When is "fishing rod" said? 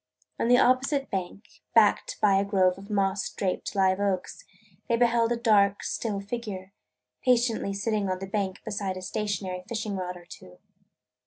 9.69-10.17